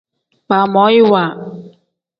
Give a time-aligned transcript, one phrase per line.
[0.47, 1.23] Baamoyiwa.